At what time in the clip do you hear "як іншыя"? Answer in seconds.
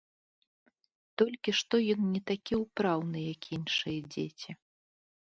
3.33-3.99